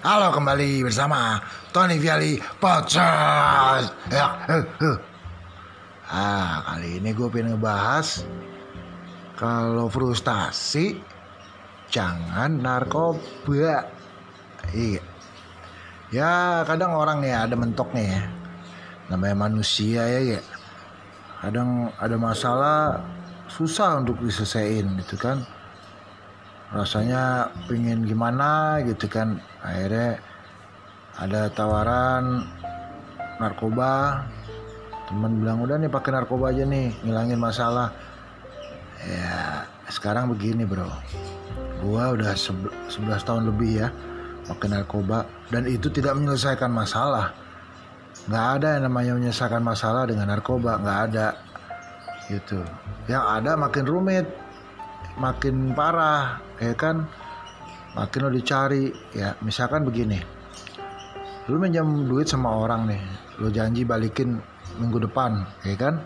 Halo 0.00 0.32
kembali 0.32 0.80
bersama 0.80 1.44
Tony 1.76 2.00
Viali 2.00 2.40
Podcast. 2.56 3.92
Ya, 4.08 4.32
eh, 4.48 4.64
eh. 4.80 4.96
Ah, 6.08 6.64
kali 6.72 6.96
ini 6.96 7.12
gue 7.12 7.28
pengen 7.28 7.60
ngebahas 7.60 8.24
kalau 9.36 9.92
frustasi 9.92 10.96
jangan 11.92 12.64
narkoba. 12.64 13.92
Iya. 14.72 15.04
Ya 16.08 16.64
kadang 16.64 16.96
orang 16.96 17.20
ya 17.20 17.44
ada 17.44 17.60
mentoknya 17.60 18.04
ya. 18.08 18.22
Namanya 19.12 19.36
manusia 19.36 20.00
ya 20.08 20.40
ya. 20.40 20.40
Kadang 21.44 21.92
ada 22.00 22.16
masalah 22.16 23.04
susah 23.52 24.00
untuk 24.00 24.16
diselesaikan 24.24 24.96
gitu 25.04 25.20
kan 25.20 25.44
rasanya 26.70 27.50
pingin 27.66 28.06
gimana 28.06 28.78
gitu 28.86 29.10
kan. 29.10 29.42
Akhirnya 29.62 30.22
ada 31.18 31.50
tawaran 31.50 32.46
narkoba. 33.42 34.24
Teman 35.10 35.42
bilang 35.42 35.58
udah 35.66 35.76
nih 35.82 35.90
pakai 35.90 36.14
narkoba 36.14 36.54
aja 36.54 36.62
nih 36.62 36.94
ngilangin 37.02 37.40
masalah. 37.42 37.90
Ya 39.02 39.66
sekarang 39.90 40.30
begini 40.30 40.62
bro. 40.62 40.86
Gua 41.82 42.14
udah 42.14 42.36
11 42.36 42.86
tahun 43.26 43.50
lebih 43.50 43.82
ya 43.82 43.88
pakai 44.46 44.70
narkoba. 44.70 45.26
Dan 45.50 45.66
itu 45.66 45.90
tidak 45.90 46.14
menyelesaikan 46.14 46.70
masalah. 46.70 47.34
Nggak 48.30 48.46
ada 48.60 48.68
yang 48.78 48.84
namanya 48.86 49.12
menyelesaikan 49.18 49.62
masalah 49.64 50.06
dengan 50.06 50.30
narkoba. 50.30 50.78
Nggak 50.78 50.98
ada. 51.10 51.26
Gitu. 52.30 52.62
Yang 53.10 53.24
ada 53.26 53.58
makin 53.58 53.84
rumit 53.90 54.26
makin 55.20 55.76
parah 55.76 56.40
ya 56.56 56.72
kan? 56.72 57.04
Makin 57.92 58.20
lo 58.24 58.30
dicari 58.32 58.88
ya 59.12 59.36
misalkan 59.44 59.84
begini. 59.84 60.16
Lu 61.52 61.60
minjam 61.60 61.84
duit 62.08 62.24
sama 62.24 62.56
orang 62.56 62.88
nih 62.88 63.02
lo 63.36 63.52
janji 63.52 63.84
balikin 63.84 64.40
minggu 64.80 65.04
depan 65.04 65.44
ya 65.68 65.76
kan? 65.76 66.00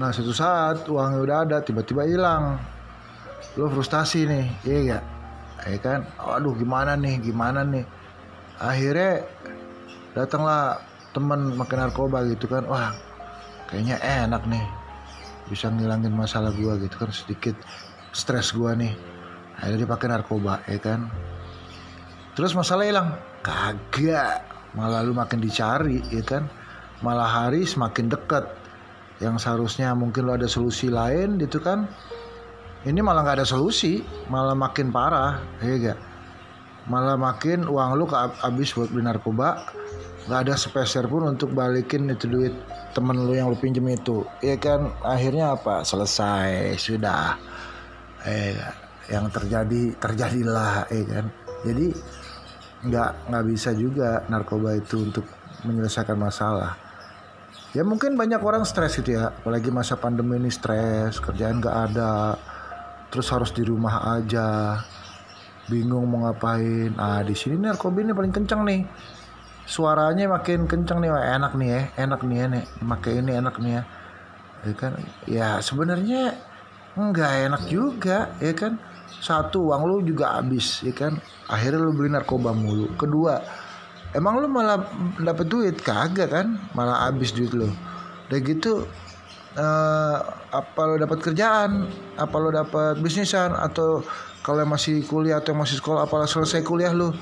Nah 0.00 0.08
suatu 0.12 0.32
saat 0.32 0.88
uangnya 0.88 1.20
udah 1.20 1.38
ada 1.44 1.56
tiba-tiba 1.60 2.08
hilang. 2.08 2.56
Lo 3.60 3.68
frustasi 3.68 4.24
nih 4.24 4.46
iya 4.64 4.80
ya 4.80 4.98
ya 5.68 5.78
kan? 5.84 6.08
Aduh 6.16 6.56
gimana 6.56 6.96
nih 6.96 7.20
gimana 7.20 7.60
nih? 7.60 7.84
Akhirnya 8.56 9.28
datanglah 10.16 10.80
temen 11.12 11.52
makin 11.52 11.78
narkoba 11.84 12.24
gitu 12.32 12.48
kan. 12.48 12.64
Wah 12.64 12.96
kayaknya 13.68 14.00
enak 14.00 14.48
nih 14.48 14.64
bisa 15.46 15.70
ngilangin 15.70 16.14
masalah 16.14 16.50
gua 16.54 16.74
gitu 16.78 16.94
kan 16.98 17.10
sedikit 17.10 17.54
stres 18.16 18.56
gua 18.56 18.72
nih. 18.72 18.96
Akhirnya 19.60 19.84
dia 19.84 19.88
pakai 19.88 20.06
narkoba 20.08 20.64
ya 20.64 20.80
kan? 20.80 21.12
Terus 22.32 22.56
masalah 22.56 22.88
hilang. 22.88 23.08
Kagak. 23.44 24.48
Malah 24.72 25.04
lu 25.04 25.12
makin 25.12 25.40
dicari 25.40 26.00
ya 26.08 26.24
kan? 26.24 26.48
Malah 27.04 27.28
hari 27.28 27.68
semakin 27.68 28.08
dekat. 28.08 28.48
Yang 29.20 29.44
seharusnya 29.44 29.92
mungkin 29.92 30.28
lu 30.28 30.32
ada 30.32 30.48
solusi 30.48 30.88
lain 30.88 31.36
gitu 31.36 31.60
kan? 31.60 31.84
Ini 32.88 33.00
malah 33.04 33.24
nggak 33.24 33.44
ada 33.44 33.48
solusi. 33.48 34.00
Malah 34.32 34.56
makin 34.56 34.88
parah 34.88 35.40
ya 35.60 35.92
gak 35.92 36.00
malah 36.86 37.18
makin 37.18 37.66
uang 37.66 37.98
lu 37.98 38.06
habis 38.14 38.70
buat 38.74 38.90
beli 38.90 39.06
narkoba. 39.06 39.66
Nggak 40.26 40.40
ada 40.42 40.54
sepeser 40.58 41.06
pun 41.06 41.22
untuk 41.26 41.54
balikin 41.54 42.10
itu 42.10 42.26
duit 42.26 42.54
temen 42.94 43.14
lu 43.26 43.34
yang 43.34 43.50
lu 43.50 43.58
pinjem 43.58 43.86
itu. 43.90 44.26
Ya 44.42 44.58
kan? 44.58 44.90
Akhirnya 45.02 45.54
apa? 45.54 45.86
Selesai. 45.86 46.74
Sudah 46.78 47.38
eh 48.24 48.56
yang 49.10 49.28
terjadi 49.28 49.94
terjadilah 49.98 50.88
eh 50.88 51.04
kan? 51.04 51.26
Jadi 51.66 51.86
nggak 52.86 53.10
nggak 53.32 53.44
bisa 53.50 53.74
juga 53.74 54.22
narkoba 54.30 54.78
itu 54.78 55.02
untuk 55.02 55.26
menyelesaikan 55.66 56.18
masalah. 56.18 56.78
Ya 57.74 57.84
mungkin 57.84 58.16
banyak 58.16 58.40
orang 58.40 58.64
stres 58.64 58.96
gitu 58.96 59.18
ya. 59.18 59.34
Apalagi 59.34 59.68
masa 59.68 59.98
pandemi 60.00 60.40
ini 60.40 60.48
stres 60.48 61.20
kerjaan 61.20 61.60
nggak 61.60 61.76
ada 61.92 62.38
terus 63.10 63.28
harus 63.32 63.50
di 63.52 63.62
rumah 63.66 64.16
aja. 64.16 64.80
Bingung 65.66 66.06
mau 66.06 66.30
ngapain. 66.30 66.94
Ah 66.96 67.20
di 67.26 67.34
sini 67.34 67.58
narkoba 67.58 68.00
ini 68.00 68.14
paling 68.14 68.32
kencang 68.32 68.62
nih. 68.64 68.82
Suaranya 69.66 70.30
makin 70.30 70.70
kencang 70.70 71.02
nih 71.02 71.10
enak 71.10 71.52
nih 71.58 71.68
ya 71.68 71.80
enak 72.06 72.20
nih 72.22 72.36
ya 72.38 72.46
nih 72.54 72.64
pakai 72.86 73.12
ini 73.18 73.32
enak 73.34 73.56
nih 73.58 73.72
ya. 73.74 73.82
Ya 74.62 74.72
kan? 74.78 74.92
Ya 75.26 75.48
sebenarnya 75.58 76.38
nggak 76.96 77.32
enak 77.52 77.62
juga 77.68 78.32
ya 78.40 78.56
kan? 78.56 78.80
Satu 79.20 79.72
uang 79.72 79.82
lu 79.84 79.96
juga 80.02 80.40
habis 80.40 80.80
ya 80.80 80.92
kan? 80.96 81.20
Akhirnya 81.46 81.84
lu 81.84 81.92
beli 81.92 82.08
narkoba 82.08 82.56
mulu. 82.56 82.96
Kedua 82.96 83.36
emang 84.16 84.40
lu 84.40 84.48
malah 84.48 84.80
dapet 85.20 85.46
duit? 85.46 85.76
Kagak 85.84 86.32
kan? 86.32 86.56
Malah 86.72 87.08
habis 87.08 87.36
duit 87.36 87.52
lu. 87.52 87.68
Udah 88.26 88.38
gitu 88.42 88.88
uh, 89.60 90.16
apa 90.52 90.80
lo 90.88 90.96
dapat 90.96 91.18
kerjaan? 91.20 91.86
Apa 92.16 92.36
lo 92.40 92.48
dapat 92.48 92.96
bisnisan? 93.04 93.52
Atau 93.52 94.00
kalau 94.40 94.64
masih 94.64 95.04
kuliah 95.04 95.42
atau 95.44 95.52
masih 95.52 95.78
sekolah 95.78 96.08
apalah 96.08 96.28
selesai 96.28 96.64
kuliah 96.64 96.96
lu? 96.96 97.12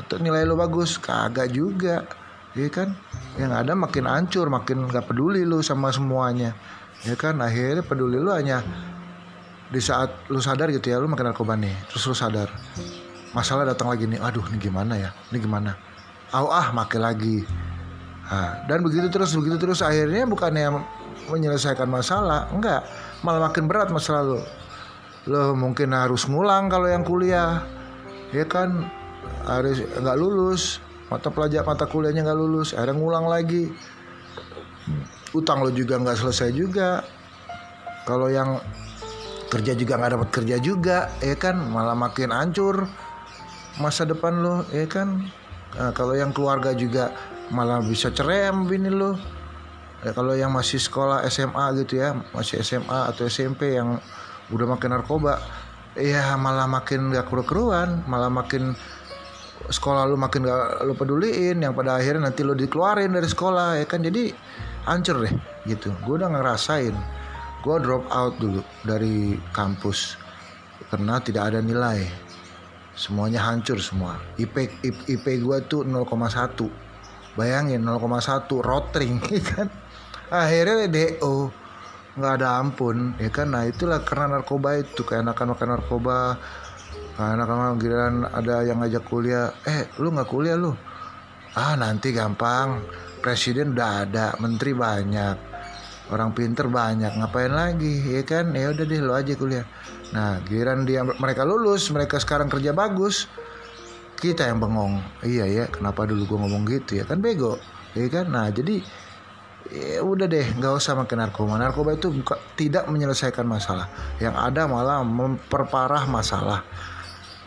Atau 0.00 0.16
nilai 0.16 0.48
lu 0.48 0.56
bagus? 0.56 0.96
Kagak 0.96 1.52
juga 1.52 2.08
ya 2.56 2.68
kan? 2.72 2.96
Yang 3.36 3.52
ada 3.52 3.72
makin 3.76 4.04
hancur 4.08 4.48
makin 4.50 4.88
gak 4.90 5.06
peduli 5.06 5.44
lu 5.44 5.60
sama 5.60 5.92
semuanya 5.92 6.56
ya 7.04 7.14
kan? 7.20 7.36
Akhirnya 7.44 7.84
peduli 7.84 8.16
lu 8.16 8.32
hanya 8.32 8.64
di 9.70 9.78
saat 9.78 10.26
lu 10.26 10.42
sadar 10.42 10.66
gitu 10.74 10.90
ya 10.90 10.98
lu 10.98 11.06
makin 11.06 11.30
narkoba 11.30 11.54
nih 11.54 11.74
terus 11.86 12.02
lu 12.10 12.14
sadar. 12.14 12.50
Masalah 13.30 13.62
datang 13.62 13.86
lagi 13.86 14.10
nih 14.10 14.18
aduh 14.18 14.42
ini 14.50 14.58
gimana 14.58 14.98
ya? 14.98 15.10
Ini 15.30 15.38
gimana? 15.38 15.78
Ah 16.34 16.42
ah 16.50 16.66
make 16.74 16.98
lagi. 16.98 17.46
Nah, 18.30 18.66
dan 18.66 18.82
begitu 18.82 19.10
terus 19.10 19.34
begitu 19.34 19.58
terus 19.58 19.82
akhirnya 19.82 20.26
bukannya 20.26 20.82
menyelesaikan 21.30 21.86
masalah 21.90 22.50
enggak 22.50 22.82
malah 23.22 23.50
makin 23.50 23.70
berat 23.70 23.94
masalah 23.94 24.26
lu. 24.26 24.40
Lo 25.30 25.54
mungkin 25.54 25.94
harus 25.94 26.26
ngulang 26.26 26.66
kalau 26.66 26.90
yang 26.90 27.06
kuliah 27.06 27.62
ya 28.34 28.46
kan? 28.46 28.90
Harus 29.46 29.82
nggak 29.82 30.16
lulus 30.18 30.82
mata 31.10 31.30
pelajar 31.30 31.66
mata 31.66 31.86
kuliahnya 31.86 32.26
nggak 32.26 32.38
lulus 32.38 32.74
akhirnya 32.74 32.98
ngulang 32.98 33.26
lagi. 33.30 33.70
Utang 35.30 35.62
lo 35.62 35.70
juga 35.70 35.98
nggak 36.02 36.18
selesai 36.18 36.50
juga. 36.50 37.06
Kalau 38.06 38.26
yang 38.26 38.58
kerja 39.50 39.74
juga 39.74 39.98
nggak 39.98 40.12
dapat 40.14 40.30
kerja 40.30 40.56
juga 40.62 41.10
ya 41.18 41.34
kan? 41.34 41.58
Malah 41.58 41.98
makin 41.98 42.30
hancur 42.30 42.86
masa 43.82 44.06
depan 44.06 44.38
lo 44.40 44.62
ya 44.70 44.86
kan? 44.86 45.26
Nah, 45.74 45.90
kalau 45.90 46.14
yang 46.14 46.30
keluarga 46.30 46.70
juga 46.72 47.10
malah 47.50 47.82
bisa 47.82 48.14
sama 48.14 48.64
bini 48.64 48.88
lo. 48.88 49.18
Ya, 50.00 50.16
kalau 50.16 50.32
yang 50.32 50.48
masih 50.54 50.80
sekolah 50.80 51.28
SMA 51.28 51.84
gitu 51.84 52.00
ya 52.00 52.16
masih 52.32 52.64
SMA 52.64 53.12
atau 53.12 53.28
SMP 53.28 53.76
yang 53.76 54.00
udah 54.48 54.66
makin 54.72 54.96
narkoba 54.96 55.36
ya 55.92 56.40
malah 56.40 56.64
makin 56.64 57.12
gak 57.12 57.28
keru-keruan 57.28 58.00
malah 58.08 58.32
makin 58.32 58.72
sekolah 59.68 60.08
lu 60.08 60.16
makin 60.16 60.48
gak 60.48 60.88
lu 60.88 60.96
peduliin 60.96 61.60
yang 61.60 61.76
pada 61.76 62.00
akhirnya 62.00 62.32
nanti 62.32 62.40
lu 62.40 62.56
dikeluarin 62.56 63.12
dari 63.12 63.28
sekolah 63.28 63.76
ya 63.76 63.84
kan? 63.84 64.00
Jadi 64.00 64.32
hancur 64.88 65.20
deh 65.20 65.34
gitu. 65.68 65.92
Gue 66.00 66.16
udah 66.16 66.32
ngerasain 66.32 66.96
gue 67.60 67.76
drop 67.84 68.08
out 68.08 68.34
dulu 68.40 68.64
dari 68.88 69.36
kampus 69.52 70.16
karena 70.88 71.20
tidak 71.20 71.52
ada 71.52 71.60
nilai. 71.60 72.08
Semuanya 72.96 73.40
hancur 73.46 73.80
semua. 73.80 74.20
IP 74.36 74.84
IP, 74.84 74.96
IP 75.08 75.26
gue 75.40 75.58
tuh 75.68 75.84
0,1 75.84 76.68
bayangin 77.38 77.80
0,1 77.84 78.48
rotring 78.60 79.20
ya 79.32 79.42
kan? 79.44 79.68
Akhirnya 80.32 80.88
DO 80.88 81.52
nggak 82.16 82.34
ada 82.40 82.48
ampun 82.60 83.16
ya 83.20 83.28
kan? 83.28 83.52
Nah 83.52 83.68
itulah 83.68 84.00
karena 84.02 84.40
narkoba 84.40 84.80
itu 84.80 85.04
kayak 85.04 85.28
anak 85.28 85.44
makan 85.44 85.68
narkoba 85.76 86.18
anak-anak 87.20 87.76
giliran 87.76 88.24
ada 88.32 88.64
yang 88.64 88.80
ngajak 88.80 89.04
kuliah. 89.04 89.52
Eh 89.68 89.92
lu 90.00 90.12
nggak 90.12 90.28
kuliah 90.28 90.56
lu? 90.56 90.72
Ah 91.52 91.76
nanti 91.76 92.12
gampang. 92.16 92.80
Presiden 93.20 93.76
udah 93.76 94.08
ada 94.08 94.32
menteri 94.40 94.72
banyak 94.72 95.49
orang 96.10 96.34
pinter 96.34 96.66
banyak 96.66 97.14
ngapain 97.16 97.54
lagi 97.54 98.02
ya 98.10 98.22
kan? 98.26 98.52
Ya 98.52 98.74
udah 98.74 98.84
deh 98.84 99.00
lo 99.00 99.14
aja 99.14 99.32
kuliah. 99.38 99.66
Nah 100.10 100.42
giliran 100.44 100.82
dia 100.84 101.06
mereka 101.06 101.46
lulus 101.46 101.88
mereka 101.94 102.18
sekarang 102.18 102.50
kerja 102.50 102.74
bagus 102.74 103.30
kita 104.18 104.50
yang 104.50 104.58
bengong. 104.60 105.00
Iya 105.22 105.46
ya 105.46 105.64
kenapa 105.70 106.04
dulu 106.04 106.26
gue 106.26 106.38
ngomong 106.42 106.62
gitu 106.68 107.00
ya 107.00 107.04
kan? 107.08 107.22
Bego 107.22 107.56
ya 107.94 108.06
kan? 108.10 108.28
Nah 108.28 108.50
jadi 108.50 108.82
ya 109.70 110.02
udah 110.02 110.26
deh 110.26 110.46
nggak 110.58 110.72
usah 110.76 110.98
makin 110.98 111.22
narkoba. 111.22 111.56
Narkoba 111.56 111.94
itu 111.94 112.10
buka, 112.10 112.36
tidak 112.58 112.90
menyelesaikan 112.90 113.46
masalah. 113.46 113.86
Yang 114.18 114.34
ada 114.36 114.62
malah 114.66 115.00
memperparah 115.06 116.04
masalah 116.10 116.66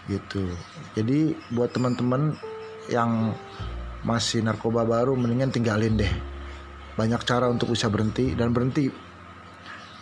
gitu. 0.08 0.48
Jadi 0.96 1.36
buat 1.52 1.72
teman-teman 1.72 2.36
yang 2.92 3.32
masih 4.04 4.44
narkoba 4.44 4.84
baru 4.84 5.16
mendingan 5.16 5.48
tinggalin 5.48 5.96
deh 5.96 6.12
banyak 6.94 7.22
cara 7.26 7.50
untuk 7.50 7.74
bisa 7.74 7.90
berhenti 7.90 8.38
dan 8.38 8.54
berhenti. 8.54 8.90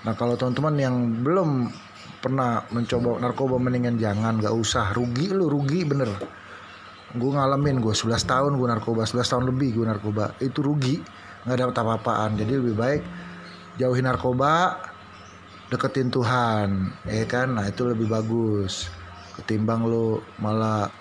Nah 0.01 0.13
kalau 0.17 0.35
teman-teman 0.35 0.75
yang 0.75 0.95
belum 1.21 1.71
pernah 2.21 2.65
mencoba 2.69 3.17
narkoba 3.21 3.55
mendingan 3.57 3.97
jangan. 3.97 4.38
Gak 4.38 4.53
usah. 4.53 4.93
Rugi 4.93 5.31
lu 5.31 5.47
rugi 5.49 5.88
bener. 5.88 6.09
Gue 7.11 7.31
ngalamin 7.35 7.83
gue 7.83 7.91
11 7.91 8.23
tahun 8.23 8.51
gue 8.55 8.67
narkoba 8.71 9.03
11 9.03 9.31
tahun 9.31 9.43
lebih 9.51 9.81
gue 9.81 9.85
narkoba. 9.88 10.38
Itu 10.38 10.63
rugi. 10.63 11.01
Nggak 11.47 11.57
dapat 11.57 11.75
apa-apaan. 11.81 12.31
Jadi 12.38 12.53
lebih 12.53 12.75
baik 12.77 13.01
jauhin 13.81 14.05
narkoba 14.05 14.77
deketin 15.71 16.11
Tuhan 16.11 16.91
ya 17.07 17.25
kan? 17.25 17.55
Nah 17.55 17.65
itu 17.65 17.87
lebih 17.87 18.07
bagus. 18.11 18.91
Ketimbang 19.39 19.87
lo 19.87 20.21
malah 20.44 20.91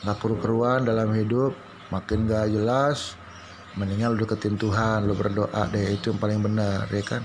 nggak 0.00 0.16
keru-keruan 0.16 0.88
dalam 0.88 1.12
hidup 1.12 1.52
makin 1.90 2.24
gak 2.24 2.48
jelas 2.48 3.19
mendingan 3.78 4.14
lo 4.14 4.26
deketin 4.26 4.58
Tuhan 4.58 5.06
lo 5.06 5.14
berdoa 5.14 5.70
deh 5.70 5.94
itu 5.94 6.10
yang 6.10 6.18
paling 6.18 6.40
benar 6.42 6.90
ya 6.90 7.04
kan? 7.04 7.22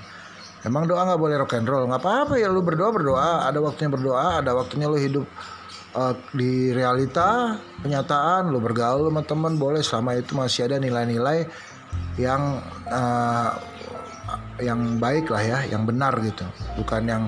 Emang 0.65 0.89
doa 0.89 1.05
nggak 1.05 1.21
boleh 1.21 1.35
rock 1.37 1.53
and 1.57 1.69
roll? 1.69 1.85
Nggak 1.85 2.01
apa-apa 2.01 2.33
ya 2.41 2.49
lo 2.49 2.65
berdoa 2.65 2.89
berdoa. 2.89 3.31
Ada 3.45 3.61
waktunya 3.61 3.89
berdoa 3.93 4.25
ada 4.41 4.51
waktunya 4.57 4.89
lo 4.89 4.97
hidup 4.97 5.25
uh, 5.93 6.13
di 6.33 6.73
realita 6.73 7.61
kenyataan 7.85 8.49
lo 8.49 8.57
bergaul 8.57 9.09
sama 9.13 9.21
teman 9.21 9.61
boleh. 9.61 9.85
Selama 9.85 10.17
itu 10.17 10.33
masih 10.33 10.65
ada 10.65 10.81
nilai-nilai 10.81 11.45
yang 12.17 12.61
uh, 12.89 13.51
yang 14.57 14.97
baik 14.97 15.29
lah 15.29 15.43
ya 15.45 15.59
yang 15.69 15.85
benar 15.85 16.17
gitu. 16.25 16.45
Bukan 16.81 17.03
yang 17.05 17.23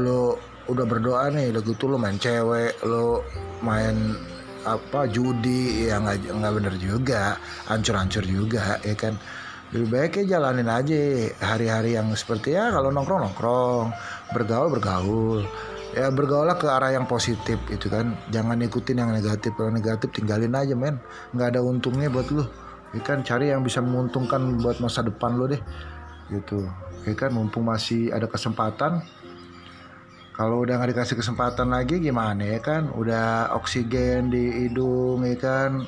lo 0.00 0.40
udah 0.64 0.88
berdoa 0.88 1.28
nih 1.28 1.52
udah 1.52 1.62
gitu 1.62 1.92
lo 1.92 2.00
main 2.00 2.16
cewek 2.16 2.80
lo 2.88 3.20
main 3.60 4.16
apa 4.64 5.06
judi 5.08 5.86
ya 5.86 6.00
nggak 6.00 6.32
nggak 6.32 6.52
bener 6.56 6.74
juga 6.80 7.36
hancur-hancur 7.68 8.24
juga 8.24 8.80
ya 8.80 8.96
kan. 8.96 9.16
Lebih 9.74 9.88
baik 9.90 10.12
ya 10.22 10.38
jalanin 10.38 10.70
aja 10.70 11.00
hari-hari 11.42 11.98
yang 11.98 12.08
seperti 12.14 12.54
ya 12.54 12.70
kalau 12.70 12.94
nongkrong 12.94 13.26
nongkrong 13.28 13.86
bergaul 14.32 14.68
bergaul. 14.72 15.42
Ya 15.94 16.10
bergaulah 16.10 16.58
ke 16.58 16.66
arah 16.66 16.90
yang 16.90 17.06
positif 17.06 17.54
itu 17.70 17.86
kan 17.86 18.18
jangan 18.34 18.58
ikutin 18.58 18.98
yang 18.98 19.14
negatif 19.14 19.54
kalau 19.54 19.70
negatif 19.70 20.10
tinggalin 20.10 20.54
aja 20.54 20.74
men. 20.74 20.98
Nggak 21.30 21.54
ada 21.54 21.60
untungnya 21.62 22.10
buat 22.10 22.28
lu 22.34 22.42
ya 22.94 23.00
kan. 23.02 23.22
Cari 23.22 23.54
yang 23.54 23.62
bisa 23.62 23.78
menguntungkan 23.78 24.58
buat 24.58 24.82
masa 24.82 25.06
depan 25.06 25.38
lo 25.38 25.46
deh 25.46 25.62
gitu. 26.30 26.66
Ya 27.04 27.14
kan 27.14 27.36
mumpung 27.36 27.66
masih 27.68 28.10
ada 28.10 28.26
kesempatan 28.30 29.04
kalau 30.34 30.66
udah 30.66 30.82
nggak 30.82 30.98
dikasih 30.98 31.14
kesempatan 31.14 31.70
lagi 31.70 32.02
gimana 32.02 32.42
ya 32.42 32.58
kan? 32.58 32.90
Udah 32.90 33.54
oksigen 33.54 34.34
di 34.34 34.66
hidung 34.66 35.22
ya 35.22 35.38
kan? 35.38 35.86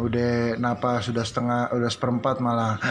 Udah 0.00 0.56
napas 0.56 1.12
sudah 1.12 1.20
setengah 1.20 1.68
udah 1.76 1.90
seperempat 1.92 2.40
malah. 2.40 2.80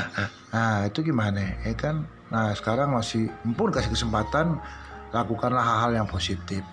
Nah 0.48 0.88
itu 0.88 1.04
gimana 1.04 1.60
ya 1.68 1.76
kan? 1.76 2.08
Nah 2.32 2.56
sekarang 2.56 2.96
masih 2.96 3.28
mumpung 3.44 3.68
kasih 3.68 3.92
kesempatan 3.92 4.58
lakukanlah 5.12 5.60
hal-hal 5.60 6.02
yang 6.02 6.08
positif. 6.08 6.64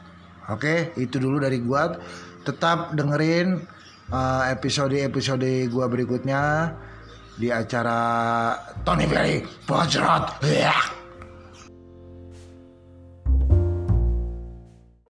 Oke? 0.46 0.94
Itu 0.94 1.18
dulu 1.18 1.42
dari 1.42 1.58
gua. 1.58 1.98
Tetap 2.46 2.94
dengerin 2.94 3.66
uh, 4.14 4.42
episode-episode 4.52 5.68
gua 5.74 5.90
berikutnya 5.90 6.70
di 7.34 7.50
acara 7.50 7.98
Tony 8.86 9.10
Berry 9.10 9.42
Pojrot. 9.66 10.38
Yeah. 10.46 10.93